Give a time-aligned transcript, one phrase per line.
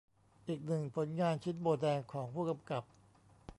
[0.47, 2.83] อีกหนึ่งผลงานชิ้นโบแดงของผู้กำกับ